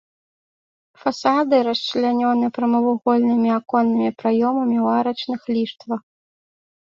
Фасады 1.01 1.55
расчлянёны 1.67 2.47
прамавугольнымі 2.55 3.49
аконнымі 3.57 4.09
праёмамі 4.21 4.77
ў 4.85 4.87
арачных 5.03 5.41
ліштвах. 5.53 6.01